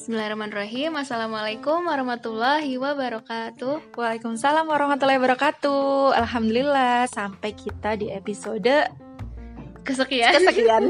[0.00, 0.96] Bismillahirrahmanirrahim.
[0.96, 3.92] Assalamualaikum warahmatullahi wabarakatuh.
[3.92, 6.16] Waalaikumsalam warahmatullahi wabarakatuh.
[6.16, 8.88] Alhamdulillah sampai kita di episode
[9.84, 10.40] Kesekian.
[10.40, 10.88] Kesekian.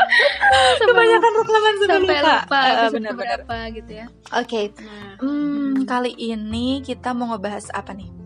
[0.80, 3.16] Kebanyakan rekaman sudah Sampai lupa, lupa benar-benar.
[3.44, 4.06] berapa gitu ya.
[4.32, 5.20] Oke, Nah.
[5.20, 8.21] Hmm, kali ini kita mau ngebahas apa nih?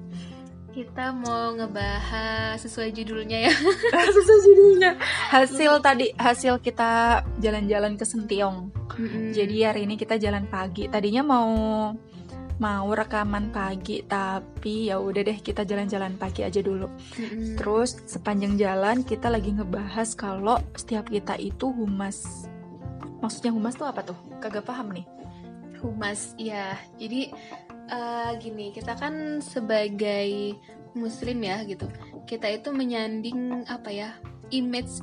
[0.77, 3.53] Kita mau ngebahas sesuai judulnya ya
[4.17, 4.91] Susah judulnya
[5.33, 8.69] Hasil tadi, hasil kita jalan-jalan ke Sentiong
[9.01, 9.33] Mm-mm.
[9.33, 11.49] Jadi hari ini kita jalan pagi Tadinya mau
[12.57, 17.57] mau rekaman pagi tapi ya udah deh kita jalan-jalan pagi aja dulu Mm-mm.
[17.57, 22.49] Terus sepanjang jalan kita lagi ngebahas kalau setiap kita itu humas.
[23.25, 24.17] Maksudnya humas tuh apa tuh?
[24.45, 25.09] Kagak paham nih.
[25.85, 27.29] humas ya jadi
[27.91, 30.57] eh, gini kita kan sebagai
[30.97, 31.87] muslim ya gitu.
[32.25, 34.11] Kita itu menyanding apa ya
[34.51, 35.03] image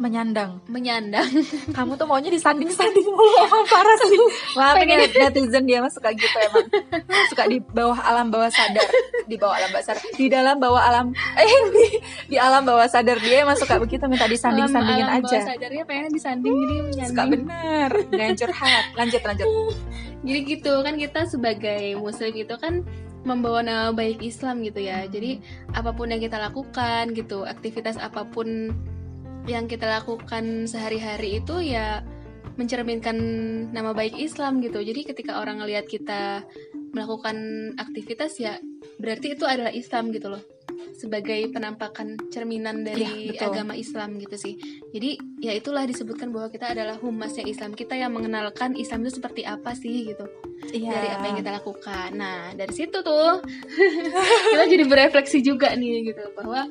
[0.00, 0.64] Menyandang.
[0.64, 1.28] menyandang
[1.76, 4.16] Kamu tuh maunya disanding-sanding mulu emang parah sih.
[4.56, 6.64] Maafin ya netizen dia mah suka gitu emang.
[7.28, 8.88] Suka di bawah alam bawah sadar,
[9.28, 11.84] di bawah alam bawah sadar, di dalam bawah alam eh di,
[12.32, 15.36] di alam bawah sadar dia emang suka begitu minta disanding-sandingin Alam- alam aja.
[15.36, 17.90] bawah sadarnya pengen disanding jadi menyanding Suka bener.
[18.08, 18.84] Dan curhat.
[18.96, 19.48] Lanjut lanjut.
[20.24, 22.84] Jadi gitu kan kita sebagai muslim itu kan
[23.20, 25.04] membawa nama baik Islam gitu ya.
[25.04, 25.44] Jadi
[25.76, 28.72] apa pun yang kita lakukan gitu, aktivitas apa pun
[29.50, 32.06] yang kita lakukan sehari-hari itu ya
[32.54, 33.16] mencerminkan
[33.72, 34.78] nama baik Islam gitu.
[34.78, 36.44] Jadi ketika orang ngelihat kita
[36.90, 37.36] melakukan
[37.78, 38.58] aktivitas ya
[38.98, 40.42] berarti itu adalah Islam gitu loh.
[40.96, 43.46] Sebagai penampakan cerminan dari Iya, betul.
[43.56, 44.54] agama Islam gitu sih.
[44.92, 47.72] Jadi ya itulah disebutkan bahwa kita adalah humasnya Islam.
[47.72, 50.28] Kita yang mengenalkan Islam itu seperti apa sih gitu
[50.68, 50.92] Iya.
[50.92, 52.08] dari apa yang kita lakukan.
[52.12, 53.40] Nah, dari situ tuh
[54.52, 56.68] kita jadi berefleksi juga nih gitu bahwa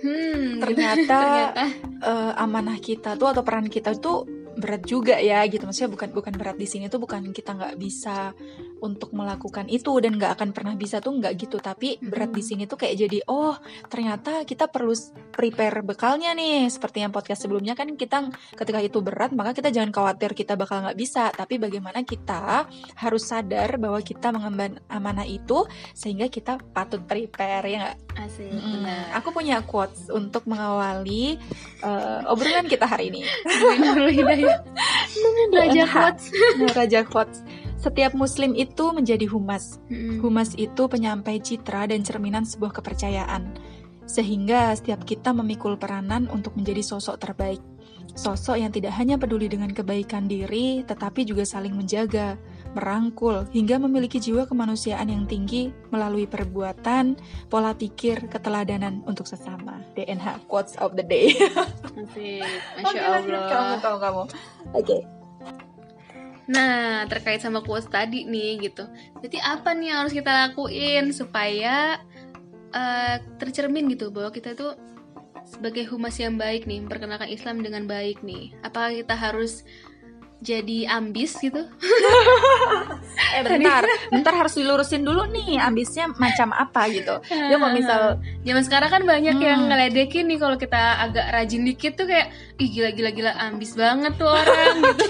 [0.00, 1.64] hmm Ternyata ternyata.
[2.00, 4.24] eh, amanah kita tuh atau peran kita tuh
[4.58, 5.62] berat juga ya gitu.
[5.64, 8.34] Maksudnya bukan bukan berat di sini tuh bukan kita nggak bisa
[8.80, 12.64] untuk melakukan itu dan nggak akan pernah bisa tuh nggak gitu tapi berat di sini
[12.64, 13.56] tuh kayak jadi oh
[13.86, 14.92] ternyata kita perlu
[15.30, 19.92] prepare bekalnya nih seperti yang podcast sebelumnya kan kita ketika itu berat maka kita jangan
[19.92, 22.66] khawatir kita bakal nggak bisa tapi bagaimana kita
[22.98, 29.04] harus sadar bahwa kita mengemban amanah itu sehingga kita patut prepare ya nggak asik benar.
[29.20, 31.36] Aku punya quotes untuk mengawali
[31.84, 33.22] eh, obrolan kita hari ini.
[33.80, 34.58] Nurul Hidayah.
[35.56, 35.92] Raja NH.
[35.92, 36.24] quotes.
[36.74, 37.38] Raja quotes.
[37.80, 39.80] Setiap muslim itu menjadi humas.
[40.20, 43.56] Humas itu penyampai citra dan cerminan sebuah kepercayaan.
[44.04, 47.64] Sehingga setiap kita memikul peranan untuk menjadi sosok terbaik.
[48.12, 52.34] Sosok yang tidak hanya peduli dengan kebaikan diri, tetapi juga saling menjaga,
[52.74, 57.16] merangkul, hingga memiliki jiwa kemanusiaan yang tinggi melalui perbuatan,
[57.46, 59.78] pola pikir, keteladanan untuk sesama.
[59.94, 61.32] DNH quotes of the day.
[61.96, 62.44] Asik.
[62.82, 63.46] Masya Allah.
[63.46, 64.22] Kamu, kamu, kamu.
[64.74, 65.19] Oke.
[66.50, 68.82] Nah, terkait sama quotes tadi nih gitu.
[69.22, 72.02] Jadi apa nih yang harus kita lakuin supaya
[72.74, 74.74] eh, tercermin gitu bahwa kita itu
[75.46, 78.54] sebagai humas yang baik nih, memperkenalkan Islam dengan baik nih.
[78.66, 79.62] Apakah kita harus
[80.40, 81.60] jadi ambis gitu?
[83.30, 83.84] Eh bentar,
[84.14, 87.20] bentar harus dilurusin dulu nih ambisnya macam apa gitu.
[87.28, 88.16] Dia mau misal
[88.48, 89.44] Zaman sekarang kan banyak Hmm.
[89.44, 93.76] yang ngeledekin nih kalau kita agak rajin dikit tuh kayak ih gila gila gila ambis
[93.76, 95.06] banget tuh orang gitu.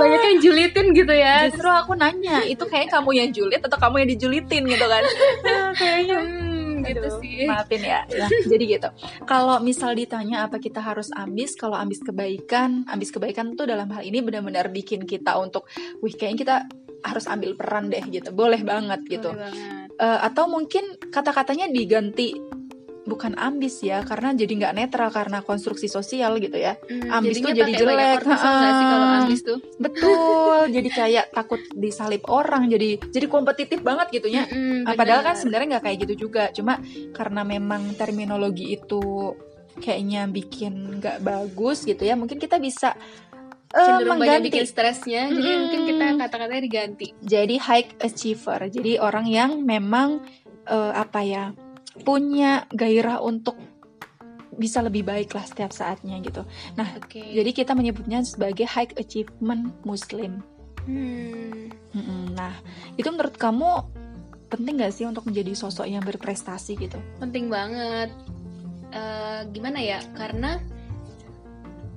[0.00, 1.46] banyak yang julitin gitu ya.
[1.52, 5.04] justru aku nanya, itu kayak kamu yang julid atau kamu yang dijulitin gitu kan?
[5.76, 6.47] kayaknya hmm,
[6.94, 7.44] gitu Aduh, sih.
[7.44, 8.00] Maafin ya.
[8.08, 8.88] Nah, jadi gitu.
[9.28, 14.02] Kalau misal ditanya apa kita harus ambis, kalau ambis kebaikan, ambis kebaikan tuh dalam hal
[14.02, 15.68] ini benar-benar bikin kita untuk,
[16.00, 16.56] wih kayaknya kita
[17.04, 18.34] harus ambil peran deh gitu.
[18.34, 19.30] Boleh banget gitu.
[19.30, 19.88] Boleh banget.
[19.98, 22.57] Eh, atau mungkin kata-katanya diganti
[23.08, 26.76] bukan ambis ya, karena jadi nggak netral karena konstruksi sosial gitu ya.
[26.84, 28.20] Hmm, Ambis tuh jadi banyak jelek.
[28.76, 29.58] sih kalau ambis tuh?
[29.80, 34.44] Betul, jadi kayak takut disalip orang, jadi jadi kompetitif banget gitu ya.
[34.44, 35.40] Mm-mm, Ah, Padahal kan benar.
[35.40, 36.78] sebenarnya nggak kayak gitu juga, cuma
[37.10, 39.32] karena memang terminologi itu
[39.78, 42.92] kayaknya bikin nggak bagus gitu ya, mungkin kita bisa
[43.70, 44.48] eh, cenderung banyak mengganti.
[44.50, 45.60] bikin stresnya, jadi Mm-mm.
[45.62, 47.06] mungkin kita kata-katanya diganti.
[47.18, 50.24] Jadi high achiever, jadi orang yang memang
[50.66, 51.44] eh, apa ya
[52.02, 53.56] punya gairah untuk
[54.58, 56.42] bisa lebih baik lah setiap saatnya gitu.
[56.98, 57.22] Oke.
[57.22, 60.42] Jadi kita menyebutnya sebagai high achievement Muslim.
[60.82, 61.70] Hmm.
[62.34, 62.58] Nah,
[62.98, 63.86] itu menurut kamu
[64.48, 66.96] penting gak sih untuk menjadi sosok yang berprestasi gitu?
[67.20, 68.08] penting banget
[68.88, 70.56] Eh, gimana ya karena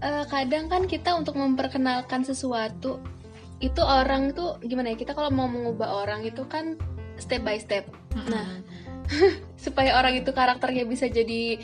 [0.03, 2.99] eh, kadang kan kita untuk memperkenalkan sesuatu
[3.63, 6.75] itu orang tuh gimana ya kita kalau mau mengubah orang itu kan
[7.15, 8.59] step by step Nah,
[9.63, 11.59] supaya orang itu karakternya bisa jadi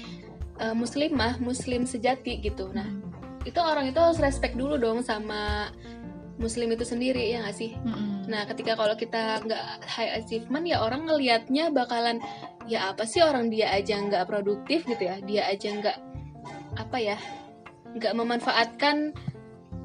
[0.59, 2.69] eh, muslimah muslim sejati gitu.
[2.71, 2.87] Nah
[3.47, 5.71] itu orang itu harus respect dulu dong sama
[6.37, 7.73] muslim itu sendiri ya nggak sih?
[7.81, 8.29] Mm-mm.
[8.29, 12.21] nah ketika kalau kita nggak high achievement ya orang ngelihatnya bakalan
[12.69, 15.17] ya apa sih orang dia aja nggak produktif gitu ya?
[15.25, 15.97] Dia aja nggak
[16.77, 17.17] apa ya
[17.97, 19.17] nggak memanfaatkan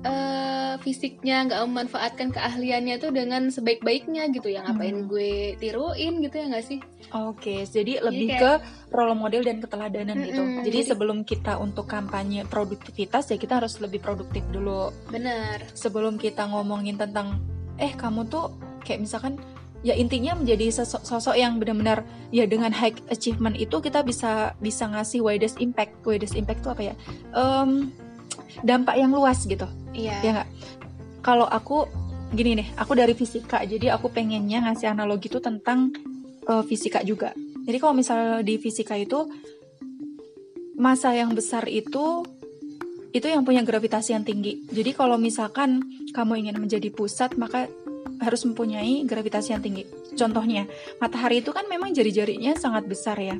[0.02, 5.06] eh, fisiknya nggak memanfaatkan keahliannya tuh dengan sebaik-baiknya gitu ya ngapain Hmm.
[5.06, 6.80] gue tiruin gitu ya nggak sih
[7.12, 8.52] Oke, jadi lebih kayak- ke
[8.90, 10.40] role model dan keteladanan gitu.
[10.40, 14.88] Mm-mm, Jadi jadi- sebelum kita untuk kampanye produktivitas ya kita harus lebih produktif dulu.
[15.06, 17.36] benar Sebelum kita ngomongin tentang
[17.76, 19.36] eh kamu tuh kayak misalkan
[19.80, 22.00] ya intinya menjadi sosok, sosok yang benar-benar
[22.30, 25.92] ya dengan high achievement itu kita bisa bisa ngasih widest impact.
[26.02, 26.94] Widest impact itu apa ya?
[27.30, 27.92] Em,
[28.62, 29.68] dampak yang luas gitu.
[29.92, 30.18] Iya.
[30.24, 30.48] Ya nggak?
[31.22, 31.86] Kalau aku
[32.32, 35.92] gini nih aku dari fisika jadi aku pengennya ngasih analogi itu tentang
[36.48, 37.36] eh, fisika juga.
[37.62, 39.28] Jadi kalau misalnya di fisika itu
[40.74, 42.26] masa yang besar itu
[43.12, 44.64] itu yang punya gravitasi yang tinggi.
[44.72, 45.84] Jadi kalau misalkan
[46.16, 47.68] kamu ingin menjadi pusat maka
[48.18, 49.84] harus mempunyai gravitasi yang tinggi.
[50.16, 50.64] Contohnya
[50.98, 53.36] matahari itu kan memang jari-jarinya sangat besar ya.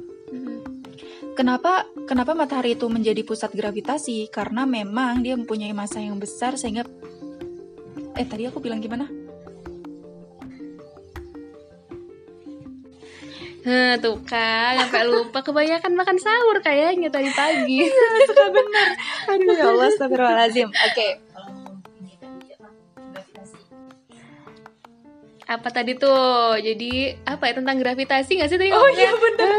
[1.33, 4.29] Kenapa kenapa matahari itu menjadi pusat gravitasi?
[4.29, 6.85] Karena memang dia mempunyai massa yang besar sehingga
[8.13, 9.09] eh tadi aku bilang gimana?
[13.63, 17.87] Heh, tuh kan, sampai lupa kebanyakan makan sahur kayaknya tadi pagi.
[18.27, 18.89] Suka benar.
[19.39, 20.67] Aduh ya Allah, astagfirullahalazim.
[20.67, 21.09] Oke.
[25.59, 26.57] Apa tadi tuh?
[26.57, 28.73] Jadi apa ya tentang gravitasi nggak sih tadi?
[28.73, 29.53] Oh iya benar.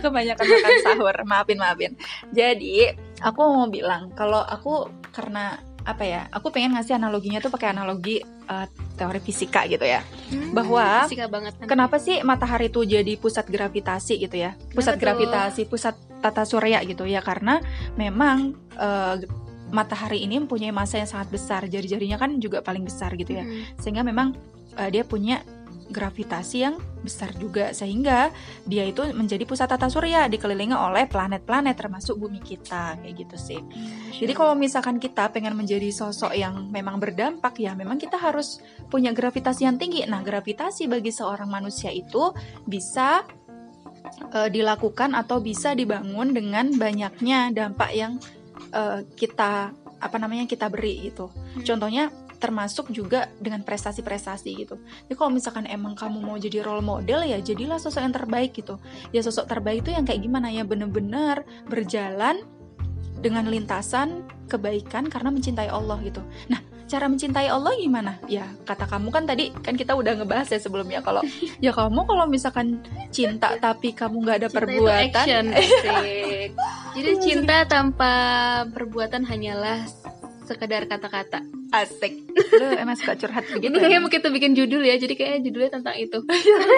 [0.04, 1.16] Kebanyakan makan sahur.
[1.24, 1.92] Maafin maafin.
[2.32, 2.92] Jadi
[3.24, 6.28] aku mau bilang kalau aku karena apa ya?
[6.36, 8.66] Aku pengen ngasih analoginya tuh pakai analogi eh,
[9.00, 10.04] teori fisika gitu ya.
[10.28, 11.66] Hmm, bahwa fisika banget kan.
[11.66, 14.52] Kenapa sih matahari itu jadi pusat gravitasi gitu ya?
[14.76, 15.00] Pusat tuh?
[15.00, 17.24] gravitasi, pusat tata surya gitu ya?
[17.24, 17.64] Karena
[17.96, 19.24] memang eh,
[19.70, 21.64] matahari ini mempunyai massa yang sangat besar.
[21.70, 23.46] Jari-jarinya kan juga paling besar gitu ya.
[23.46, 23.80] Mhm.
[23.80, 24.36] Sehingga memang
[24.78, 25.42] eh, dia punya
[25.90, 28.30] gravitasi yang besar juga sehingga
[28.62, 33.60] dia itu menjadi pusat tata surya dikelilingi oleh planet-planet termasuk bumi kita kayak gitu sih.
[34.20, 39.10] Jadi kalau misalkan kita pengen menjadi sosok yang memang berdampak ya memang kita harus punya
[39.10, 40.06] gravitasi yang tinggi.
[40.06, 42.30] Nah, gravitasi bagi seorang manusia itu
[42.64, 43.26] bisa
[44.30, 48.20] eh, dilakukan atau bisa dibangun dengan banyaknya dampak yang
[48.70, 51.28] eh, kita apa namanya kita beri gitu.
[51.28, 51.64] Hmm.
[51.66, 54.80] Contohnya termasuk juga dengan prestasi-prestasi gitu.
[55.06, 58.80] Jadi kalau misalkan emang kamu mau jadi role model ya jadilah sosok yang terbaik gitu.
[59.12, 62.40] Ya sosok terbaik itu yang kayak gimana ya bener-bener berjalan
[63.20, 66.24] dengan lintasan kebaikan karena mencintai Allah gitu.
[66.48, 68.16] Nah, cara mencintai Allah gimana?
[68.26, 71.20] Ya, kata kamu kan tadi kan kita udah ngebahas ya sebelumnya kalau
[71.64, 72.80] ya kamu kalau misalkan
[73.12, 76.50] cinta tapi kamu nggak ada Cinta itu perbuatan, action, asik.
[76.96, 78.12] Jadi cinta tanpa
[78.72, 79.84] perbuatan hanyalah
[80.48, 81.59] sekedar kata-kata.
[81.72, 82.14] Asik.
[82.52, 83.64] Lu emang suka curhat begitu.
[83.64, 83.80] Ini ya?
[83.80, 84.94] kayaknya mau kita bikin judul ya.
[84.94, 86.18] Jadi kayaknya judulnya tentang itu.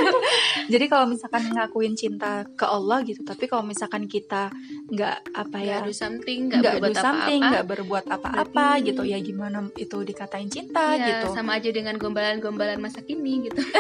[0.73, 4.49] Jadi kalau misalkan ngakuin cinta ke Allah gitu, tapi kalau misalkan kita
[4.89, 7.51] nggak apa ya, Nggak do something, nggak berbuat something, apa-apa.
[7.51, 11.27] nggak berbuat apa-apa gitu, ya gimana itu dikatain cinta Iya, gitu.
[11.33, 13.61] sama aja dengan gombalan-gombalan masa kini gitu.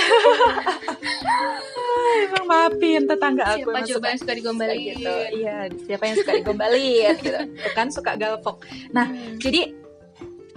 [2.22, 4.72] Emang maafin tetangga aku Siapa coba yang suka digombalin?
[4.72, 5.12] suka gitu.
[5.34, 7.40] Iya, siapa yang suka digombalin gitu.
[7.76, 8.56] Kan suka galpok.
[8.90, 9.36] Nah, Hmm.
[9.36, 9.74] Jadi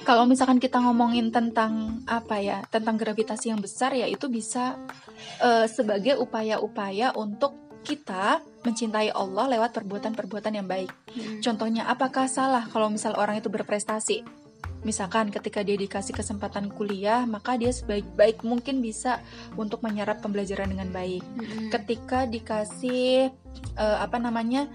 [0.05, 4.77] kalau misalkan kita ngomongin tentang apa ya, tentang gravitasi yang besar ya itu bisa
[5.41, 10.89] eh, sebagai upaya-upaya untuk kita mencintai Allah lewat perbuatan-perbuatan yang baik.
[10.89, 11.41] Hmm.
[11.41, 14.25] Contohnya, apakah salah kalau misal orang itu berprestasi?
[14.85, 19.21] Misalkan ketika dia dikasih kesempatan kuliah, maka dia sebaik-baik mungkin bisa
[19.57, 21.21] untuk menyerap pembelajaran dengan baik.
[21.21, 21.69] Hmm.
[21.73, 23.29] Ketika dikasih
[23.77, 24.69] eh, apa namanya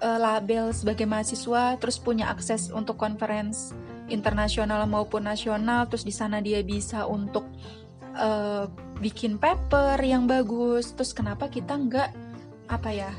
[0.00, 3.72] eh, label sebagai mahasiswa, terus punya akses untuk conference
[4.12, 7.48] internasional maupun nasional, terus di sana dia bisa untuk
[8.14, 8.68] eh,
[9.00, 10.92] bikin paper yang bagus.
[10.92, 12.10] Terus kenapa kita nggak
[12.68, 13.12] apa ya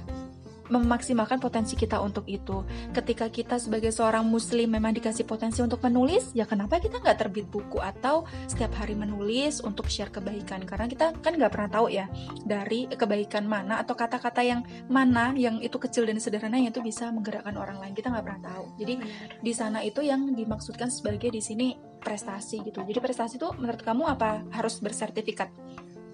[0.74, 2.66] memaksimalkan potensi kita untuk itu.
[2.90, 7.46] Ketika kita sebagai seorang muslim memang dikasih potensi untuk menulis, ya kenapa kita nggak terbit
[7.54, 10.66] buku atau setiap hari menulis untuk share kebaikan?
[10.66, 12.10] Karena kita kan nggak pernah tahu ya
[12.42, 17.14] dari kebaikan mana atau kata-kata yang mana yang itu kecil dan sederhana yang itu bisa
[17.14, 17.94] menggerakkan orang lain.
[17.94, 18.66] Kita nggak pernah tahu.
[18.82, 18.94] Jadi
[19.40, 22.84] di sana itu yang dimaksudkan sebagai di sini prestasi gitu.
[22.84, 25.48] Jadi prestasi itu menurut kamu apa harus bersertifikat?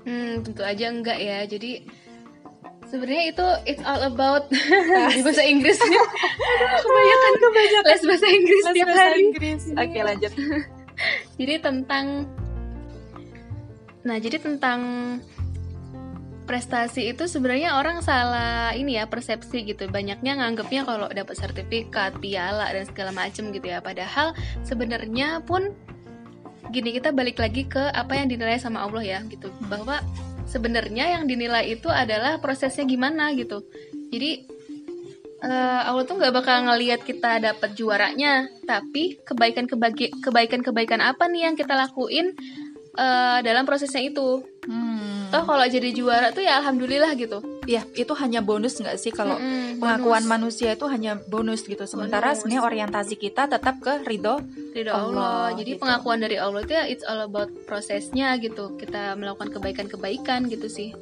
[0.06, 1.44] Hmm, tentu aja enggak ya.
[1.50, 1.86] Jadi
[2.90, 4.50] sebenarnya itu it's all about
[5.16, 5.78] di bahasa Inggris.
[6.86, 9.22] kebanyakan kebanyakan les bahasa Inggris Les tiap bahasa hari.
[9.22, 9.62] Inggris.
[9.78, 10.34] Oke lanjut.
[11.40, 12.06] Jadi tentang
[14.00, 14.80] Nah, jadi tentang
[16.48, 19.86] prestasi itu sebenarnya orang salah ini ya persepsi gitu.
[19.92, 23.84] Banyaknya nganggapnya kalau dapat sertifikat, piala dan segala macem gitu ya.
[23.84, 24.34] Padahal
[24.66, 25.76] sebenarnya pun
[26.74, 30.02] gini kita balik lagi ke apa yang dinilai sama Allah ya gitu bahwa
[30.50, 33.62] sebenarnya yang dinilai itu adalah prosesnya gimana gitu.
[34.10, 34.50] Jadi
[35.46, 41.46] uh, Allah tuh nggak bakal ngelihat kita dapat juaranya tapi kebaikan kebaikan kebaikan apa nih
[41.46, 42.34] yang kita lakuin
[42.98, 44.42] uh, dalam prosesnya itu.
[44.70, 45.34] Hmm.
[45.34, 49.14] toh kalau jadi juara tuh ya alhamdulillah gitu ya itu hanya bonus nggak sih?
[49.14, 50.34] Kalau hmm, pengakuan bonus.
[50.34, 51.86] manusia itu hanya bonus gitu.
[51.86, 54.42] Sementara sebenarnya orientasi kita tetap ke ridho
[54.74, 55.46] ridho Allah, Allah.
[55.54, 55.82] Jadi gitu.
[55.86, 58.74] pengakuan dari Allah itu ya it's all about prosesnya gitu.
[58.74, 60.98] Kita melakukan kebaikan-kebaikan gitu sih.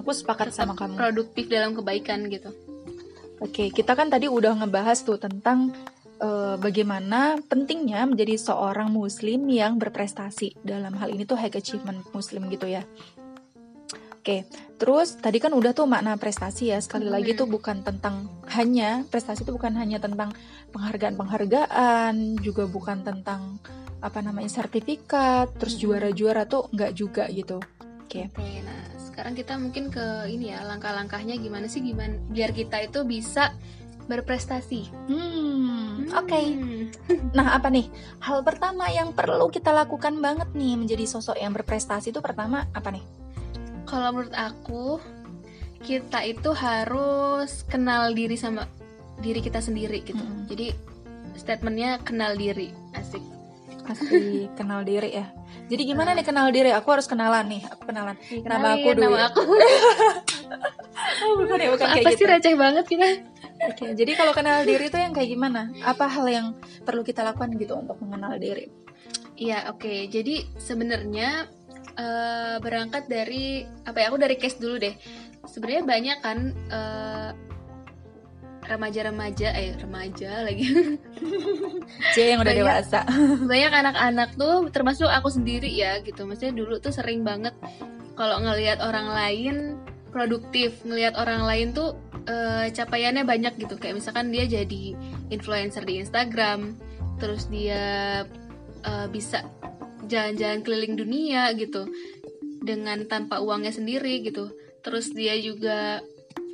[0.00, 0.96] Aku sepakat tetap sama kamu.
[0.96, 2.48] produktif dalam kebaikan gitu.
[3.44, 5.76] Oke kita kan tadi udah ngebahas tuh tentang
[6.24, 10.56] uh, bagaimana pentingnya menjadi seorang muslim yang berprestasi.
[10.64, 12.88] Dalam hal ini tuh high achievement muslim gitu ya
[14.28, 14.44] Oke,
[14.76, 16.76] terus tadi kan udah tuh makna prestasi ya.
[16.84, 17.16] Sekali hmm.
[17.16, 20.36] lagi tuh bukan tentang hanya prestasi itu bukan hanya tentang
[20.76, 23.56] penghargaan-penghargaan, juga bukan tentang
[24.04, 27.56] apa namanya sertifikat, terus juara-juara tuh nggak juga gitu.
[28.04, 28.28] Oke.
[28.28, 33.08] Oke, nah sekarang kita mungkin ke ini ya langkah-langkahnya gimana sih gimana biar kita itu
[33.08, 33.56] bisa
[34.12, 35.08] berprestasi.
[35.08, 36.28] Hmm, oke.
[36.28, 36.46] Okay.
[37.32, 37.88] Nah, apa nih?
[38.20, 42.92] Hal pertama yang perlu kita lakukan banget nih menjadi sosok yang berprestasi itu pertama apa
[42.92, 43.04] nih?
[43.88, 45.00] Kalau menurut aku
[45.80, 48.68] kita itu harus kenal diri sama
[49.24, 50.20] diri kita sendiri gitu.
[50.20, 50.44] Hmm.
[50.46, 50.76] Jadi
[51.34, 53.24] statementnya kenal diri, asik.
[53.88, 55.26] Asik, kenal diri ya.
[55.68, 56.20] Jadi gimana nah.
[56.20, 56.70] nih kenal diri?
[56.76, 57.62] Aku harus kenalan nih.
[57.72, 58.16] Aku kenalan.
[58.20, 59.04] Kenalin, nama aku dulu.
[59.04, 59.42] Nama aku.
[61.24, 62.32] oh, bukan ya, bukan Apa kayak sih gitu.
[62.32, 63.08] receh banget kita?
[63.58, 65.66] Oke, okay, jadi kalau kenal diri itu yang kayak gimana?
[65.82, 66.46] Apa hal yang
[66.86, 68.70] perlu kita lakukan gitu untuk mengenal diri?
[69.34, 69.82] Iya, oke.
[69.82, 69.98] Okay.
[70.06, 71.50] Jadi sebenarnya
[71.98, 74.94] uh, berangkat dari apa ya aku dari case dulu deh.
[75.44, 76.38] Sebenarnya banyak kan
[76.70, 77.30] uh,
[78.68, 80.66] remaja-remaja eh remaja lagi.
[82.14, 83.00] C yang udah banyak, dewasa.
[83.50, 86.28] banyak anak-anak tuh termasuk aku sendiri ya gitu.
[86.28, 87.56] Maksudnya dulu tuh sering banget
[88.14, 89.56] kalau ngelihat orang lain
[90.08, 91.96] produktif ngelihat orang lain tuh
[92.28, 93.80] uh, capaiannya banyak gitu.
[93.80, 94.94] Kayak misalkan dia jadi
[95.32, 96.76] influencer di Instagram
[97.18, 98.22] terus dia
[98.86, 99.42] uh, bisa
[100.08, 101.86] jalan-jalan keliling dunia gitu.
[102.64, 104.50] Dengan tanpa uangnya sendiri gitu.
[104.82, 106.02] Terus dia juga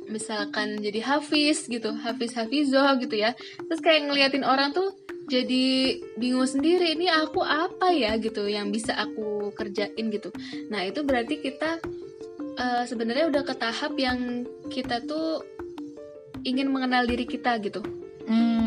[0.05, 1.95] misalkan jadi hafiz gitu.
[1.95, 3.33] Hafiz hafizo gitu ya.
[3.65, 4.93] Terus kayak ngeliatin orang tuh
[5.25, 8.13] jadi bingung sendiri ini aku apa ya?
[8.21, 10.29] gitu yang bisa aku kerjain gitu.
[10.69, 11.81] Nah itu berarti kita
[12.59, 15.41] uh, sebenarnya udah ke tahap yang kita tuh
[16.45, 17.81] ingin mengenal diri kita gitu.
[18.29, 18.64] Hmm.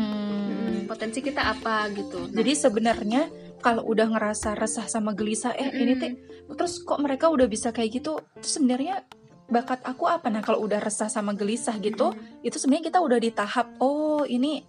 [0.89, 2.25] Potensi kita apa gitu.
[2.25, 3.21] Nah, jadi sebenarnya
[3.61, 6.11] kalau udah ngerasa resah sama gelisah eh mm ini teh
[6.49, 8.17] terus kok mereka udah bisa kayak gitu?
[8.41, 9.05] Terus sebenarnya
[9.45, 10.33] bakat aku apa?
[10.33, 14.25] Nah kalau udah resah sama gelisah gitu mm itu sebenarnya kita udah di tahap oh
[14.25, 14.65] ini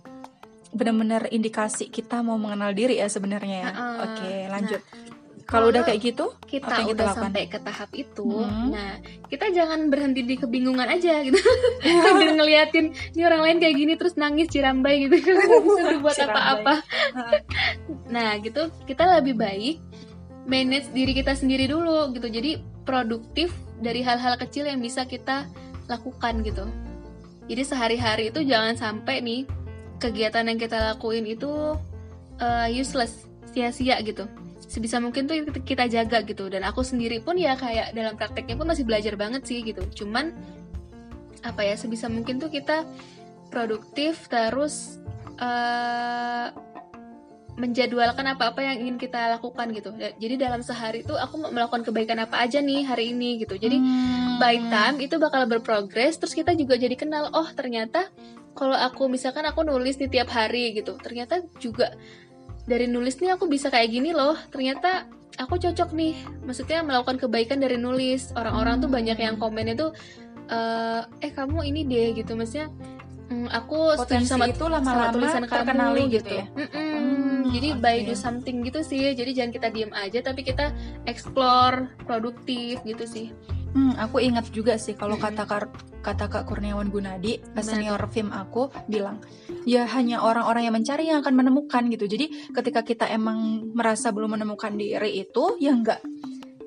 [0.71, 3.71] benar-benar indikasi kita mau mengenal diri ya sebenarnya ya.
[3.75, 4.81] Uh, Oke, lanjut.
[4.81, 5.20] Nah,
[5.51, 8.71] kalau udah kayak gitu, kita udah kita sampai ke tahap itu, hmm.
[8.71, 11.35] nah kita jangan berhenti di kebingungan aja gitu.
[12.07, 16.75] Sambil ngeliatin ini orang lain kayak gini terus nangis cirambai gitu, nggak bisa berbuat apa-apa.
[18.07, 19.83] nah gitu, kita lebih baik
[20.47, 22.31] manage diri kita sendiri dulu gitu.
[22.31, 23.51] Jadi produktif
[23.83, 25.51] dari hal-hal kecil yang bisa kita
[25.91, 26.71] lakukan gitu.
[27.51, 29.43] Jadi sehari-hari itu jangan sampai nih
[29.99, 31.75] kegiatan yang kita lakuin itu
[32.39, 34.31] uh, useless, sia-sia gitu
[34.71, 38.71] sebisa mungkin tuh kita jaga gitu dan aku sendiri pun ya kayak dalam prakteknya pun
[38.71, 40.31] masih belajar banget sih gitu cuman
[41.43, 42.87] apa ya sebisa mungkin tuh kita
[43.51, 45.03] produktif terus
[45.43, 46.55] uh,
[47.59, 49.93] menjadwalkan apa-apa yang ingin kita lakukan gitu.
[49.93, 53.61] Jadi dalam sehari itu aku melakukan kebaikan apa aja nih hari ini gitu.
[53.61, 54.41] Jadi hmm.
[54.41, 58.09] by time itu bakal berprogres terus kita juga jadi kenal oh ternyata
[58.57, 60.97] kalau aku misalkan aku nulis di tiap hari gitu.
[60.97, 61.93] Ternyata juga
[62.71, 64.39] dari nulis nih aku bisa kayak gini loh.
[64.55, 66.15] Ternyata aku cocok nih.
[66.47, 68.31] Maksudnya melakukan kebaikan dari nulis.
[68.39, 69.91] Orang-orang tuh banyak yang komen itu
[70.47, 72.39] uh, eh kamu ini deh gitu.
[72.39, 72.71] Maksudnya
[73.35, 76.33] mm, aku Potensi sama itu lama-lama tulisan kamu gitu, gitu.
[76.39, 76.47] ya?
[76.55, 76.91] Mm -mm.
[77.01, 77.83] Hmm, jadi okay.
[77.83, 79.11] by do something gitu sih.
[79.19, 80.71] Jadi jangan kita diem aja tapi kita
[81.11, 83.35] explore produktif gitu sih
[83.71, 85.47] Hmm, aku ingat juga sih kalau kata
[86.01, 89.23] kata Kak Kurniawan Gunadi, senior film aku bilang,
[89.63, 92.11] ya hanya orang-orang yang mencari yang akan menemukan gitu.
[92.11, 96.03] Jadi ketika kita emang merasa belum menemukan diri itu, ya enggak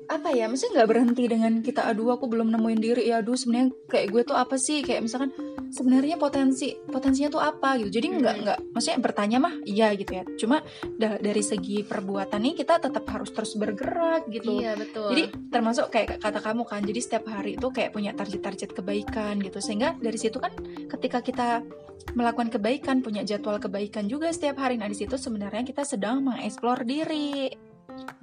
[0.04, 3.02] apa ya maksudnya nggak berhenti dengan kita aduh aku belum nemuin diri.
[3.08, 4.84] Ya aduh sebenarnya kayak gue tuh apa sih?
[4.84, 5.30] Kayak misalkan
[5.72, 7.80] sebenarnya potensi potensinya tuh apa?
[7.80, 8.00] Gitu.
[8.00, 10.24] Jadi nggak nggak maksudnya bertanya mah iya gitu ya.
[10.36, 10.60] Cuma
[11.00, 14.60] da dari segi perbuatan nih kita tetap harus terus bergerak gitu.
[14.60, 15.08] Iya betul.
[15.10, 19.58] Jadi termasuk kayak kata kamu kan jadi setiap hari itu kayak punya target-target kebaikan gitu.
[19.64, 20.52] Sehingga dari situ kan
[20.88, 21.64] ketika kita
[22.12, 24.76] melakukan kebaikan punya jadwal kebaikan juga setiap hari.
[24.76, 27.48] Nah di situ sebenarnya kita sedang mengeksplor diri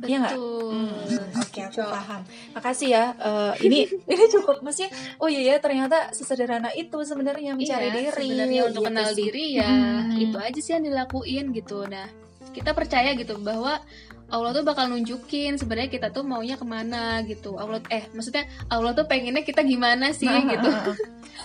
[0.02, 0.34] Iya nggak?
[0.34, 2.22] betul Hmm, Oke, aku paham.
[2.52, 3.06] Makasih ya.
[3.14, 3.80] Eh, ini
[4.12, 4.90] ini cukup maksudnya.
[5.18, 8.28] Oh iya ya, ternyata sesederhana itu sebenarnya mencari Iya, diri.
[8.32, 10.16] sebenarnya untuk gitu kenal diri ya Hmm.
[10.16, 12.08] itu aja sih yang dilakuin gitu nah
[12.52, 13.80] kita percaya gitu bahwa
[14.28, 18.92] Allah tuh bakal nunjukin sebenarnya kita tuh maunya ke mana gitu Allah eh maksudnya Allah
[18.92, 20.98] tuh pengennya kita gimana sih Nah, gitu uh, uh, uh.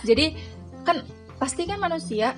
[0.03, 0.35] Jadi
[0.81, 1.03] kan
[1.35, 2.31] pasti kan manusia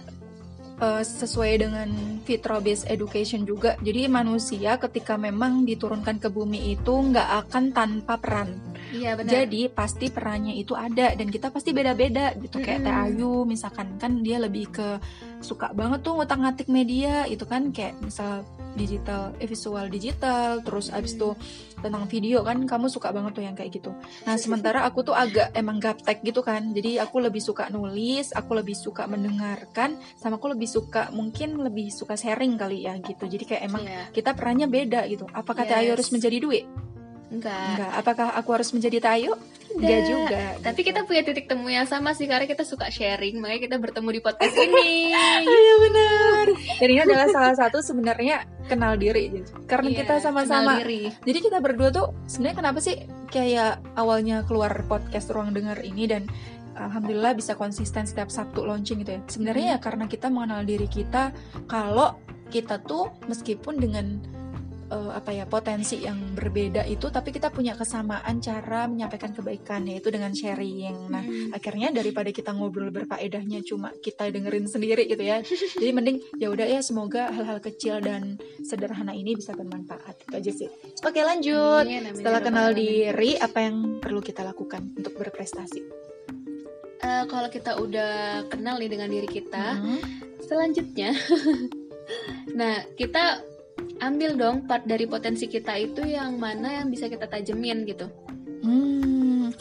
[0.79, 1.89] uh, sesuai dengan
[2.23, 3.75] fitrah based education juga.
[3.83, 8.49] Jadi manusia ketika memang diturunkan ke bumi itu nggak akan tanpa peran.
[8.91, 12.93] Iya benar Jadi pasti perannya itu ada dan kita pasti beda-beda gitu kayak Teh.
[12.93, 14.97] Ayu misalkan kan dia lebih ke
[15.39, 18.43] suka banget tuh ngutak-ngatik media itu kan kayak misal
[18.73, 21.33] digital eh, visual digital terus abis itu
[21.79, 23.95] tentang video kan kamu suka banget tuh yang kayak gitu.
[24.23, 28.51] Nah sementara aku tuh agak emang gaptek gitu kan jadi aku lebih suka nulis aku
[28.53, 33.43] lebih suka mendengarkan sama aku lebih suka mungkin lebih suka sharing kali ya gitu jadi
[33.45, 34.11] kayak emang Iya.
[34.11, 35.23] kita perannya beda gitu.
[35.31, 35.93] Apakah Teh Ayu Yes.
[35.97, 36.65] harus menjadi duit?
[37.29, 37.91] Enggak Enggak.
[37.95, 39.33] Apakah aku harus menjadi Teh Ayu?
[39.69, 40.41] Enggak juga.
[40.65, 40.89] tapi gitu.
[40.89, 44.21] kita punya titik temu yang sama sih karena kita suka sharing makanya kita bertemu di
[44.21, 45.13] podcast ini
[45.45, 46.45] Iya benar.
[46.81, 49.49] Dan ini adalah salah satu sebenarnya kenal diri gitu.
[49.69, 50.81] Karena Iya, kita sama-sama.
[50.81, 51.13] diri.
[51.21, 52.97] Jadi kita berdua tuh sebenarnya kenapa sih
[53.29, 56.25] kayak awalnya keluar podcast ruang dengar ini dan
[56.73, 59.21] alhamdulillah bisa konsisten setiap Sabtu launching gitu ya.
[59.29, 61.29] Sebenarnya ya karena kita mengenal diri kita
[61.69, 62.17] kalau
[62.49, 64.17] kita tuh meskipun dengan
[64.89, 70.09] eh, apa ya potensi yang berbeda itu tapi kita punya kesamaan cara menyampaikan kebaikan yaitu
[70.09, 71.07] dengan sharing.
[71.07, 71.51] Nah, Hmm.
[71.51, 75.41] akhirnya daripada kita ngobrol berfaedahnya cuma kita dengerin sendiri gitu ya
[75.75, 80.51] jadi mending ya udah ya semoga hal-hal kecil dan sederhana ini bisa bermanfaat itu aja
[80.55, 80.69] sih
[80.99, 82.79] oke lanjut Amin, amin, setelah kenal Alamin.
[82.79, 85.81] diri apa yang perlu kita lakukan untuk berprestasi
[86.99, 88.13] Eh, kalau kita udah
[88.47, 89.99] kenal nih dengan diri kita Hmm.
[90.41, 91.15] selanjutnya
[92.59, 93.43] nah kita
[93.99, 98.07] ambil dong part dari potensi kita itu yang mana yang bisa kita tajemin gitu
[98.59, 99.55] Hmm,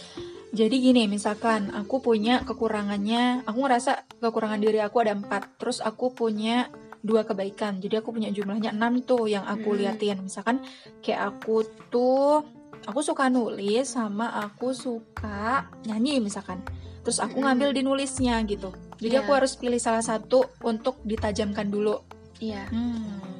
[0.50, 6.10] jadi gini misalkan aku punya kekurangannya aku ngerasa kekurangan diri aku ada empat terus aku
[6.10, 6.66] punya
[6.98, 9.78] dua kebaikan jadi aku punya jumlahnya enam tuh yang aku Hmm.
[9.78, 10.58] liatin misalkan
[10.98, 11.62] kayak aku
[11.94, 12.42] tuh
[12.84, 16.58] aku suka nulis sama aku suka nyanyi misalkan
[17.00, 17.46] terus aku Mm-mm.
[17.46, 19.22] ngambil di nulisnya gitu jadi Iya.
[19.22, 22.02] aku harus pilih salah satu untuk ditajamkan dulu
[22.42, 23.37] iya Hmm.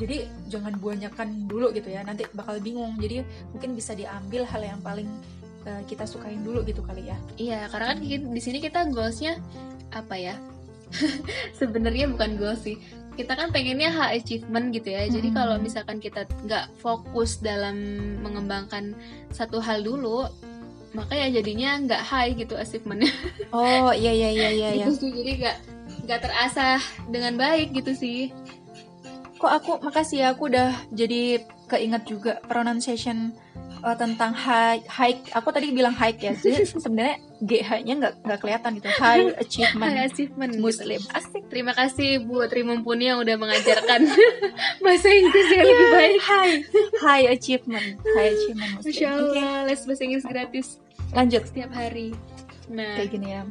[0.00, 0.16] Jadi
[0.48, 2.96] jangan banyakan dulu gitu ya, nanti bakal bingung.
[2.96, 3.20] Jadi
[3.52, 5.04] mungkin bisa diambil hal yang paling
[5.62, 7.16] eh, kita sukain dulu gitu kali ya.
[7.36, 8.00] iya karena kan
[8.32, 9.36] di sini kita goalsnya
[9.92, 10.34] apa ya
[11.58, 12.80] sebenarnya bukan goals sih
[13.14, 15.36] kita kan pengennya high achievement gitu ya jadi Hmm.
[15.36, 17.76] kalau misalkan kita nggak fokus dalam
[18.24, 18.96] mengembangkan
[19.28, 20.24] satu hal dulu
[20.90, 23.12] maka ya jadinya nggak high gitu achievementnya
[23.52, 24.68] Oh iya iya iya iya.
[24.80, 24.86] iya.
[24.88, 25.56] gitu sih jadi nggak
[26.08, 28.32] nggak terasah dengan baik gitu sih
[29.40, 33.32] Kok aku makasih ya aku udah jadi keinget juga pronunciation
[33.80, 35.16] eh, tentang high high.
[35.32, 38.88] Aku tadi bilang high ya, jadi sebenarnya GH-nya nggak nggak kelihatan gitu.
[39.00, 40.60] High achievement high achievement gitu.
[40.60, 41.00] Muslim.
[41.16, 41.42] Asik.
[41.48, 44.06] terima kasih Bu Tri Mumpuni yang udah mengajarkan
[44.84, 46.56] bahasa Inggris yang lebih baik High
[47.00, 48.92] high achievement high achievement Muslim.
[48.92, 50.66] Masya Allah les bahasa Inggris gratis
[51.10, 52.12] lanjut setiap hari
[52.70, 53.42] nah kayak gini ya.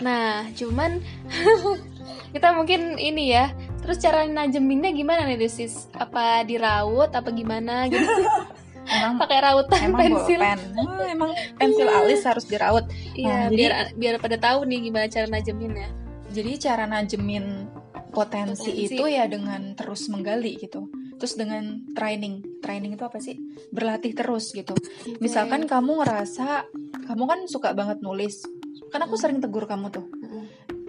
[0.00, 1.04] Nah, cuman
[2.30, 3.50] kita mungkin ini ya.
[3.80, 5.88] Terus cara najeminnya gimana nih, Desis?
[5.92, 8.04] Apa diraut apa gimana gitu?
[8.90, 10.40] Emang Pakai rautan emang pensil.
[10.40, 10.60] bolpen.
[10.74, 12.84] Oh, emang pensil alis harus diraut.
[13.12, 15.88] Iya, Nah, jadi- biar biar pada tahu nih gimana cara najeminnya.
[16.28, 17.70] Jadi cara najemin
[18.10, 18.90] potensi, Potensi.
[18.90, 20.90] itu ya dengan terus menggali gitu.
[21.16, 22.58] Terus dengan training.
[22.58, 23.38] Training itu apa sih?
[23.70, 24.74] Berlatih terus gitu.
[25.18, 26.66] Misalkan kamu ngerasa
[27.06, 28.42] kamu kan suka banget nulis.
[28.90, 29.22] Kan aku Hmm.
[29.22, 30.06] sering tegur kamu tuh.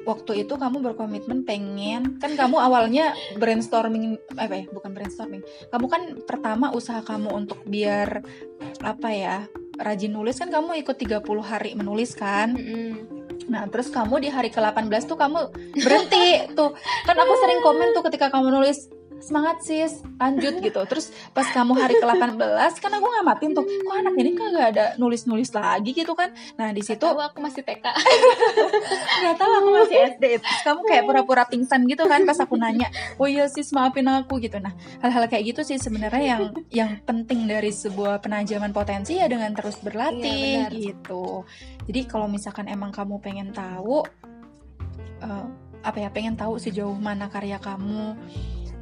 [0.01, 4.65] Waktu itu kamu berkomitmen pengen kan kamu awalnya brainstorming apa ya?
[4.73, 5.45] Bukan brainstorming.
[5.69, 8.25] Kamu kan pertama usaha kamu untuk biar
[8.81, 9.37] apa ya?
[9.81, 12.53] rajin nulis kan kamu ikut 30 hari menulis kan.
[12.53, 12.91] Mm-mm.
[13.49, 15.49] Nah, terus kamu di hari ke-18 tuh kamu
[15.81, 16.71] berhenti tuh.
[17.03, 18.87] Kan aku sering komen tuh ketika kamu nulis
[19.21, 20.81] semangat sis, lanjut gitu.
[20.89, 25.53] Terus pas kamu hari ke-18 kan aku ngamatin tuh, kok anak ini kagak ada nulis-nulis
[25.53, 26.33] lagi gitu kan.
[26.57, 27.85] Nah, di situ aku masih TK.
[29.21, 30.23] nggak tahu aku masih SD.
[30.41, 32.89] Terus kamu kayak pura-pura pingsan gitu kan pas aku nanya,
[33.21, 34.57] "Oh iya sis, maafin aku." gitu.
[34.57, 39.53] Nah, hal-hal kayak gitu sih sebenarnya yang yang penting dari sebuah penajaman potensi ya dengan
[39.53, 40.81] terus berlatih Iya, benar.
[40.81, 41.23] gitu.
[41.85, 44.01] Jadi kalau misalkan emang kamu pengen tahu
[45.21, 45.45] eh,
[45.81, 48.13] apa ya, pengen tahu sejauh mana karya kamu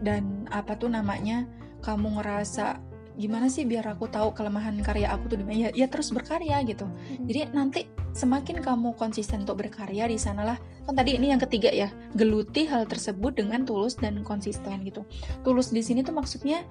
[0.04, 1.48] dan apa tuh namanya,
[1.84, 2.80] kamu ngerasa
[3.20, 6.64] gimana sih biar aku tahu kelemahan karya aku tuh di mana ya, ya terus berkarya
[6.64, 7.28] gitu Hmm.
[7.28, 10.56] jadi nanti semakin kamu konsisten untuk berkarya di sanalah
[10.88, 15.04] kan tadi ini yang ketiga ya geluti hal tersebut dengan tulus dan konsisten gitu
[15.44, 16.64] tulus di sini tuh maksudnya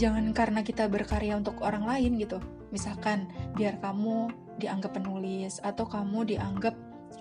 [0.00, 2.40] jangan karena kita berkarya untuk orang lain gitu
[2.72, 6.72] misalkan biar kamu dianggap penulis atau kamu dianggap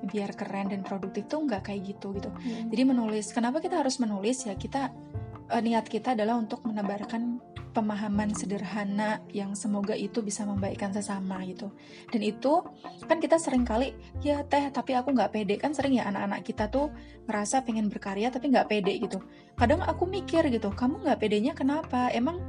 [0.07, 2.71] biar keren dan produktif tuh nggak kayak gitu gitu Hmm.
[2.71, 4.55] jadi menulis, kenapa kita harus menulis ya?
[4.55, 4.87] Kita
[5.49, 11.69] eh, niat kita adalah untuk menebarkan pemahaman sederhana yang semoga itu bisa membaikkan sesama gitu.
[12.09, 12.65] Dan itu
[13.05, 13.93] kan kita sering kali
[14.25, 16.89] ya teh tapi aku nggak pede kan sering ya anak-anak kita tuh
[17.29, 19.21] ngerasa pengen berkarya tapi nggak pede gitu.
[19.53, 22.09] Kadang aku mikir gitu, kamu nggak pedenya kenapa?
[22.09, 22.41] Emang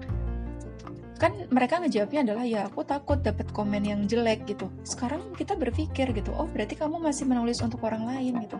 [1.20, 4.72] kan mereka ngejawabnya adalah ya aku takut dapat komen yang jelek gitu.
[4.88, 8.56] Sekarang kita berpikir gitu, oh berarti kamu masih menulis untuk orang lain gitu.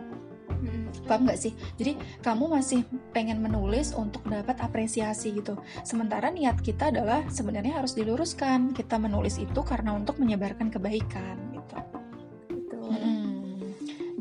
[1.07, 1.53] Paham nggak sih?
[1.79, 2.83] Jadi kamu masih
[3.15, 5.55] pengen menulis untuk dapat apresiasi gitu.
[5.87, 8.75] Sementara niat kita adalah sebenarnya harus diluruskan.
[8.75, 11.75] Kita menulis itu karena untuk menyebarkan kebaikan gitu.
[12.51, 12.89] Betul.
[12.91, 13.30] Mm-mm.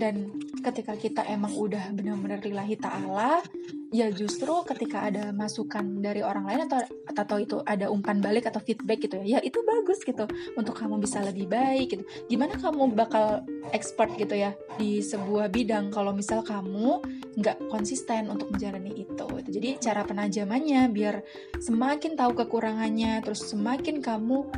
[0.00, 0.32] Dan
[0.64, 3.44] ketika kita emang udah benar-benar lillahi ta'ala,
[3.92, 6.78] ya justru ketika ada masukan dari orang lain atau
[7.10, 10.24] atau itu ada umpan balik atau feedback gitu ya, ya itu bagus gitu
[10.56, 12.04] untuk kamu bisa lebih baik gitu.
[12.32, 13.44] Gimana kamu bakal
[13.76, 17.02] expert gitu ya di sebuah bidang kalau misal kamu
[17.36, 19.26] nggak konsisten untuk menjalani itu.
[19.44, 19.50] gitu.
[19.52, 21.20] Jadi cara penajamannya biar
[21.60, 24.48] semakin tahu kekurangannya, terus semakin kamu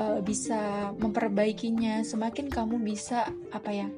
[0.00, 3.88] uh, bisa memperbaikinya, semakin kamu bisa apa ya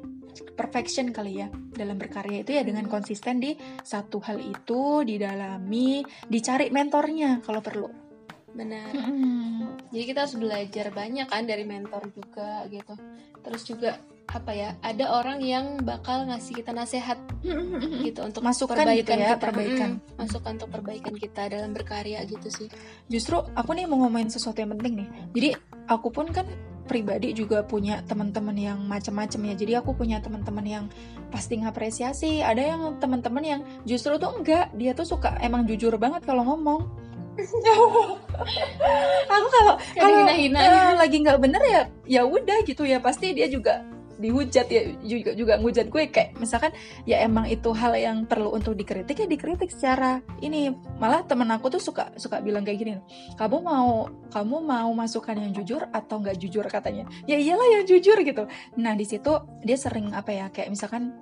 [0.55, 6.69] perfection kali ya dalam berkarya itu ya dengan konsisten di satu hal itu didalami, dicari
[6.69, 7.89] mentornya kalau perlu.
[8.51, 8.91] Benar.
[8.91, 9.79] Hmm.
[9.95, 12.95] Jadi kita harus belajar banyak kan dari mentor juga gitu.
[13.41, 13.91] Terus juga
[14.31, 14.75] apa ya?
[14.83, 17.19] Ada orang yang bakal ngasih kita nasihat
[18.07, 19.43] gitu untuk Masukan gitu ya, kita.
[19.43, 19.91] perbaikan.
[19.99, 22.69] Mm, masukan untuk perbaikan kita dalam berkarya gitu sih.
[23.07, 25.09] Justru aku nih mau ngomongin sesuatu yang penting nih.
[25.35, 25.49] Jadi
[25.87, 26.47] aku pun kan
[26.91, 29.55] pribadi juga punya teman-teman yang macam-macam ya.
[29.55, 30.85] Jadi aku punya teman-teman yang
[31.31, 32.43] pasti ngapresiasi.
[32.43, 34.75] Ada yang teman-teman yang justru tuh enggak.
[34.75, 36.91] Dia tuh suka emang jujur banget kalau ngomong.
[39.31, 43.81] aku kalau kalau eh, lagi nggak bener ya ya udah gitu ya pasti dia juga
[44.21, 46.71] dihujat ya juga juga ngujat gue kayak misalkan
[47.09, 50.73] ya emang itu hal yang perlu untuk dikritik ya dikritik secara ini.
[51.01, 52.93] Malah temen aku tuh suka suka bilang kayak gini
[53.41, 56.63] kamu mau kamu mau masukan yang jujur atau nggak jujur?
[56.69, 58.45] Katanya ya iyalah yang jujur gitu.
[58.77, 59.33] Nah di situ
[59.65, 61.17] dia sering apa ya kayak misalkan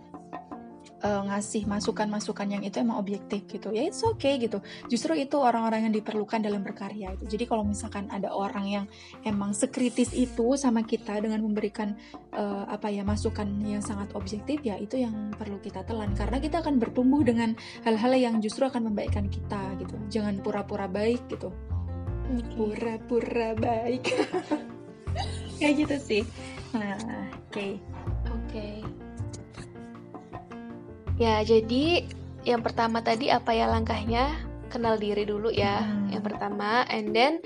[1.02, 3.70] eh, ngasih masukan-masukan yang itu emang objektif gitu.
[3.70, 4.58] Ya it's okay gitu.
[4.90, 7.24] Justru itu orang-orang yang diperlukan dalam berkarya itu.
[7.26, 8.84] Jadi kalau misalkan ada orang yang
[9.22, 11.94] emang sekritis itu sama kita dengan memberikan
[12.34, 16.12] eh, apa ya masukan yang sangat objektif ya itu yang perlu kita telan.
[16.18, 17.54] Karena kita akan bertumbuh dengan
[17.86, 19.94] hal-hal yang justru akan membaikkan kita gitu.
[20.10, 21.54] Jangan pura-pura baik gitu.
[22.54, 24.04] Pura-pura baik.
[25.58, 26.22] Kayak gitu sih.
[26.76, 26.94] Nah
[27.48, 27.80] oke.
[28.28, 29.07] Oke.
[31.18, 32.06] Ya, jadi
[32.46, 34.38] yang pertama tadi apa ya langkahnya?
[34.70, 35.82] Kenal diri dulu ya.
[35.82, 36.14] Hmm.
[36.14, 37.42] Yang pertama, and then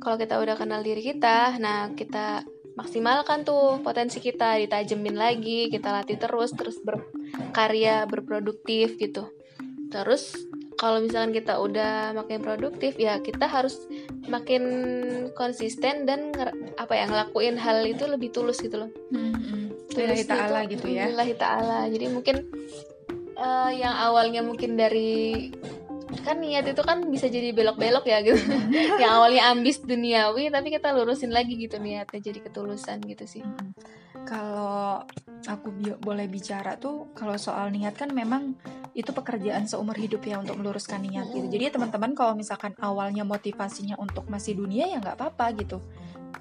[0.00, 2.48] kalau kita udah kenal diri kita, nah kita
[2.80, 9.28] maksimalkan tuh potensi kita, ditajemin lagi, kita latih terus, terus berkarya, berproduktif gitu.
[9.92, 10.32] Terus
[10.80, 13.76] kalau misalkan kita udah makin produktif, ya kita harus
[14.30, 14.64] makin
[15.36, 16.32] konsisten dan
[16.80, 18.90] apa ya ngelakuin hal itu lebih tulus gitu loh.
[19.90, 21.10] Lillahi Tulus ta'ala itu, gitu ya.
[21.10, 21.78] Lillahi ta'ala.
[21.90, 22.36] Jadi mungkin
[23.40, 25.48] eh, yang awalnya mungkin dari
[26.20, 28.36] kan niat itu kan bisa jadi belok-belok ya gitu.
[29.02, 33.42] yang awalnya ambis duniawi tapi kita lurusin lagi gitu niatnya jadi ketulusan gitu sih.
[33.46, 33.72] Mm.
[34.26, 35.06] Kalau
[35.48, 38.58] aku bi- boleh bicara tuh kalau soal niat kan memang
[38.92, 41.46] itu pekerjaan seumur hidup ya untuk meluruskan niat gitu.
[41.46, 45.78] Jadi teman-teman kalau misalkan awalnya motivasinya untuk masih dunia ya nggak apa-apa gitu.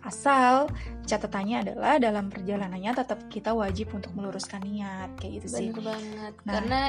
[0.05, 0.69] Asal
[1.05, 5.67] catatannya adalah dalam perjalanannya tetap kita wajib untuk meluruskan niat kayak gitu sih.
[5.73, 6.33] Bener banget.
[6.45, 6.53] Nah.
[6.53, 6.79] Karena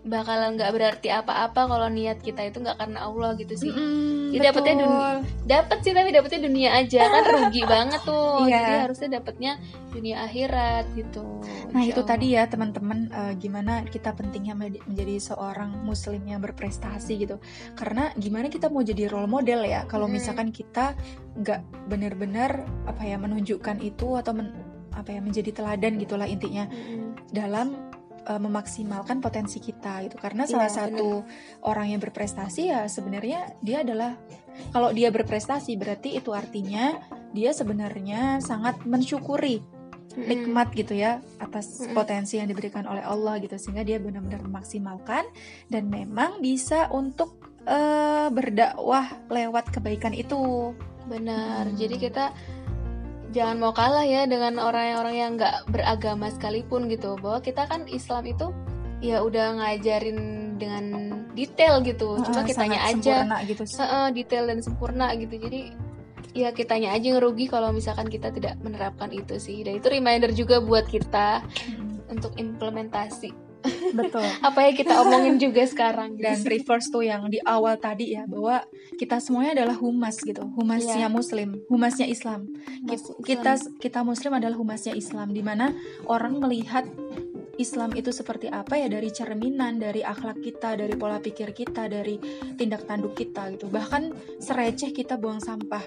[0.00, 3.68] bakalan nggak berarti apa-apa kalau niat kita itu nggak karena Allah gitu sih.
[3.68, 8.44] Mm-mm, Jadi dapetnya dunia- Dapat sih tapi dapetnya dunia aja kan rugi banget tuh.
[8.44, 8.56] Iya.
[8.56, 9.52] Jadi harusnya dapetnya
[9.88, 11.24] dunia akhirat gitu.
[11.68, 12.10] Nah Insya itu Allah.
[12.10, 14.86] tadi ya teman-teman eh, gimana kita pentingnya menjadi-
[15.18, 17.36] seorang muslim yang berprestasi gitu.
[17.74, 20.14] Karena gimana kita mau jadi role model ya kalau Hmm.
[20.14, 20.94] misalkan kita
[21.34, 22.50] nggak benar-benar
[22.84, 24.54] apa ya menunjukkan itu atau men-
[24.90, 27.30] apa ya menjadi teladan gitulah intinya Mm-mm.
[27.30, 27.87] dalam
[28.28, 30.20] eh, memaksimalkan potensi kita gitu.
[30.20, 31.24] Karena Iya, salah satu
[31.64, 34.14] orang yang berprestasi ya sebenarnya dia adalah
[34.70, 36.98] kalau dia berprestasi berarti itu artinya
[37.32, 39.62] dia sebenarnya sangat mensyukuri
[40.18, 45.22] nikmat gitu ya atas potensi yang diberikan oleh Allah gitu sehingga dia benar-benar memaksimalkan
[45.70, 47.38] dan memang bisa untuk
[47.68, 50.74] eh, berdakwah lewat kebaikan itu.
[51.08, 51.72] benar Hmm.
[51.72, 52.24] jadi kita
[53.32, 57.16] jangan mau kalah ya dengan orang-orang yang nggak beragama sekalipun gitu.
[57.20, 58.52] Bahwa kita kan Islam itu
[58.98, 60.18] ya udah ngajarin
[60.58, 60.84] dengan
[61.38, 62.18] detail gitu.
[62.22, 63.78] Cuma Eh, kitanya aja gitu sih.
[63.78, 65.38] Heeh, detail dan sempurna gitu.
[65.38, 65.72] Jadi
[66.34, 69.62] ya kitanya aja ngerugi kalau misalkan kita tidak menerapkan itu sih.
[69.62, 73.47] Dan itu reminder juga buat kita Mm, untuk implementasi
[73.90, 74.22] Betul.
[74.48, 78.62] apa yang kita omongin juga sekarang dan reverse tuh yang di awal tadi ya bahwa
[78.96, 81.10] kita semuanya adalah humas gitu humasnya Iya.
[81.10, 82.46] muslim humasnya Islam
[82.86, 83.80] Mas kita Islam.
[83.82, 85.74] kita muslim adalah humasnya Islam di mana
[86.06, 86.86] orang melihat
[87.58, 92.16] Islam itu seperti apa ya dari cerminan dari akhlak kita dari pola pikir kita dari
[92.54, 95.82] tindak tanduk kita gitu bahkan sereceh kita buang sampah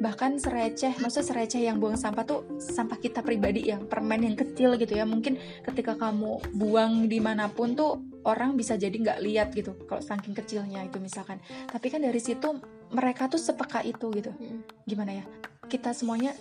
[0.00, 4.74] bahkan sereceh maksud sereceh yang buang sampah tuh sampah kita pribadi yang permen yang kecil
[4.80, 5.04] gitu ya.
[5.04, 10.00] Mungkin ketika kamu buang di mana pun tuh orang bisa jadi nggak lihat gitu kalau
[10.00, 11.40] saking kecilnya itu misalkan.
[11.68, 14.32] Tapi kan dari situ mereka tuh sepeka itu gitu.
[14.34, 14.64] Mm-mm.
[14.88, 15.24] gimana ya?
[15.68, 16.34] Kita semuanya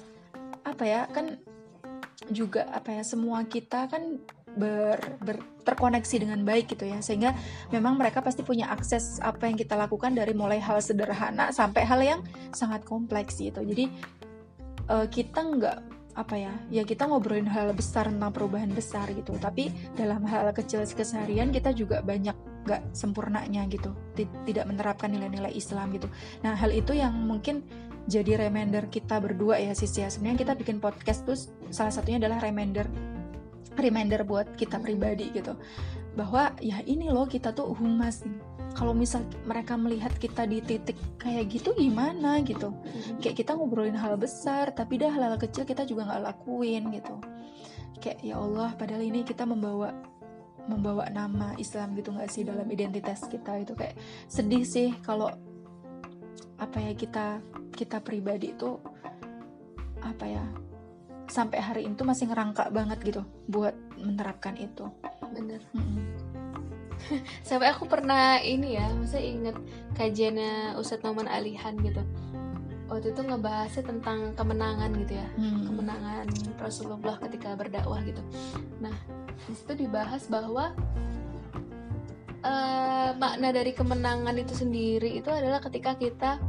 [0.64, 1.40] apa ya kan
[2.28, 4.20] juga apa ya semua kita kan
[4.60, 7.00] ber, ber- terkoneksi dengan baik gitu ya.
[7.00, 7.32] Sehingga
[7.72, 12.02] memang mereka pasti punya akses apa yang kita lakukan dari mulai hal sederhana sampai hal
[12.04, 12.20] yang
[12.52, 13.64] sangat kompleks gitu.
[13.64, 13.88] Jadi
[14.90, 15.80] eh, kita nggak
[16.20, 19.38] apa ya ya kita ngobrolin hal besar tentang perubahan besar gitu.
[19.40, 22.36] Tapi dalam hal kecil keseharian kita juga banyak
[22.68, 23.96] nggak sempurnanya gitu.
[24.18, 26.12] Ti- tidak menerapkan nilai-nilai Islam gitu.
[26.44, 27.64] Nah hal itu yang mungkin
[28.06, 30.08] jadi reminder kita berdua ya sis ya.
[30.08, 31.38] Sebenarnya kita bikin podcast tuh
[31.74, 32.88] salah satunya adalah reminder
[33.76, 35.56] reminder buat kita pribadi gitu.
[36.16, 38.24] Bahwa ya ini loh kita tuh humas.
[38.78, 42.70] Kalau misal mereka melihat kita di titik kayak gitu gimana gitu?
[42.70, 43.18] Mm-mm.
[43.18, 47.18] kayak kita ngobrolin hal besar tapi dah hal-hal kecil kita juga nggak lakuin gitu.
[47.98, 49.90] Kayak ya Allah padahal ini kita membawa
[50.70, 53.74] membawa nama Islam gitu nggak sih dalam identitas kita itu?
[53.74, 53.98] Kayak
[54.30, 55.34] sedih sih kalau
[56.60, 57.40] apa ya kita
[57.72, 58.76] kita pribadi itu
[60.04, 60.44] apa ya
[61.30, 64.88] sampai hari itu masih ngerangka banget gitu buat menerapkan itu
[65.32, 66.04] bener Mm-mm.
[67.48, 69.56] sampai aku pernah ini ya masa inget
[69.96, 72.04] kajiannya Ustadz Noman Alihan gitu
[72.90, 75.62] waktu itu ngebahasnya tentang kemenangan gitu ya Hmm.
[75.70, 76.26] kemenangan
[76.58, 78.20] Rasulullah ketika berdakwah gitu.
[78.82, 78.92] Nah,
[79.46, 80.74] di situ dibahas bahwa
[82.42, 86.42] eh, makna dari kemenangan itu sendiri itu adalah ketika kita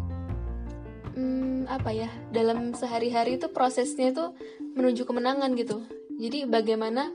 [1.21, 4.33] hmm, apa ya dalam sehari-hari itu prosesnya itu
[4.73, 5.85] menuju kemenangan gitu.
[6.17, 7.13] Jadi bagaimana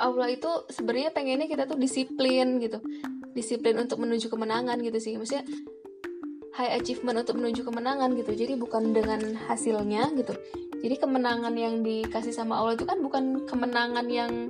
[0.00, 2.78] Allah itu sebenarnya pengennya kita tuh disiplin gitu,
[3.34, 5.18] disiplin untuk menuju kemenangan gitu sih.
[5.18, 5.44] Maksudnya
[6.56, 8.32] high achievement untuk menuju kemenangan gitu.
[8.32, 10.32] Jadi bukan dengan hasilnya gitu.
[10.80, 14.48] Jadi kemenangan yang dikasih sama Allah itu kan bukan kemenangan yang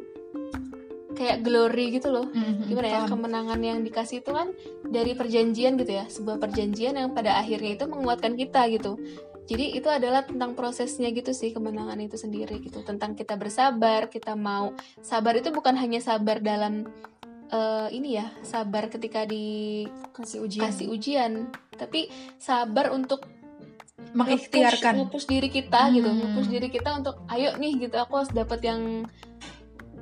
[1.21, 2.25] kayak glory gitu loh.
[2.33, 2.65] Mm-mm.
[2.65, 2.99] Gimana ya?
[3.05, 3.21] Paham.
[3.21, 4.49] Kemenangan yang dikasih itu kan
[4.89, 6.09] dari perjanjian gitu ya.
[6.09, 8.97] Sebuah perjanjian yang pada akhirnya itu menguatkan kita gitu.
[9.45, 12.81] Jadi itu adalah tentang prosesnya gitu sih kemenangan itu sendiri gitu.
[12.81, 14.73] Tentang kita bersabar, kita mau
[15.05, 16.89] sabar itu bukan hanya sabar dalam
[17.51, 21.33] eh, ini ya, sabar ketika dikasih ujian ujian,
[21.75, 22.07] tapi
[22.39, 23.27] sabar untuk
[24.15, 26.19] mengikhtiarkan nge-push diri kita gitu Hmm.
[26.19, 29.05] nge-push diri kita untuk ayo nih gitu aku harus dapat yang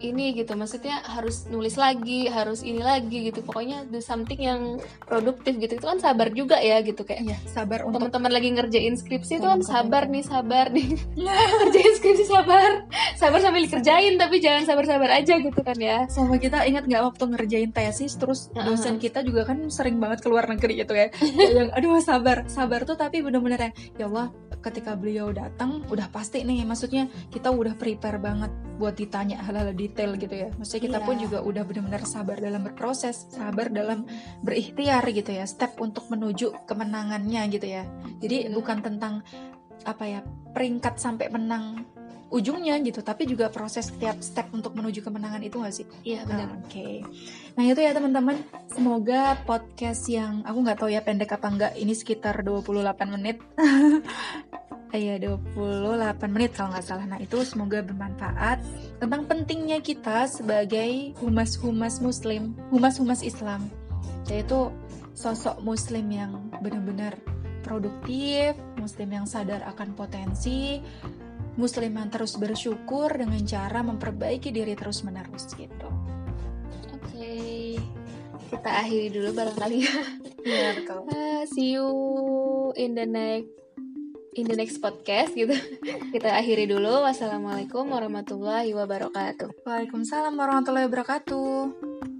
[0.00, 0.54] ini gitu.
[0.54, 3.42] Maksudnya harus nulis lagi harus ini lagi gitu.
[3.44, 5.78] Pokoknya do something yang produktif gitu.
[5.78, 7.02] Itu kan sabar juga ya gitu.
[7.02, 10.88] Kayak Iya, sabar untuk teman-teman lagi ngerjain skripsi itu kan sabar nih sabar nih.
[11.58, 12.70] Ngerjain skripsi sabar.
[13.18, 16.06] Sabar sambil dikerjain tapi jangan sabar-sabar aja gitu kan ya.
[16.06, 20.46] Sama kita ingat nggak waktu ngerjain tesis terus dosen kita juga kan sering banget keluar
[20.46, 21.10] negeri gitu ya.
[21.36, 22.46] Yang aduh sabar.
[22.46, 26.66] Sabar tuh tapi bener-bener yang ya Allah ketika beliau datang udah pasti nih.
[26.66, 31.06] Maksudnya kita udah prepare banget buat ditanya hal-hal detail gitu ya maksudnya kita Iya.
[31.08, 34.04] pun juga udah bener-bener sabar dalam berproses sabar dalam
[34.44, 37.88] berikhtiar gitu ya step untuk menuju kemenangannya gitu ya
[38.20, 38.54] jadi Bener.
[38.60, 39.14] bukan tentang
[39.82, 40.20] apa ya
[40.52, 41.88] peringkat sampai menang
[42.28, 46.52] ujungnya gitu tapi juga proses setiap step untuk menuju kemenangan itu gak sih iya benar
[46.52, 47.00] Ah, Oke,
[47.56, 48.36] nah itu ya teman-teman.
[48.68, 51.72] Semoga podcast yang aku nggak tahu ya pendek apa enggak.
[51.72, 52.84] Ini sekitar 28
[53.16, 53.40] menit.
[54.88, 57.04] Iya 28 menit kalau nggak salah.
[57.04, 58.64] Nah itu semoga bermanfaat
[58.96, 63.68] tentang pentingnya kita sebagai humas-humas Muslim, humas-humas Islam,
[64.32, 64.72] yaitu
[65.12, 66.32] sosok Muslim yang
[66.64, 67.20] benar-benar
[67.60, 70.80] produktif, Muslim yang sadar akan potensi,
[71.60, 75.90] Muslim yang terus bersyukur dengan cara memperbaiki diri terus-menerus gitu.
[76.94, 77.34] oke
[78.48, 79.96] kita akhiri dulu barangkali ya
[80.46, 81.02] Iya betul.
[81.12, 81.88] Ah, see you
[82.78, 83.57] in the next
[84.34, 85.54] in the next podcast gitu.
[86.14, 87.06] Kita akhiri dulu.
[87.06, 89.64] Wassalamualaikum warahmatullahi wabarakatuh.
[89.64, 92.17] Waalaikumsalam warahmatullahi wabarakatuh.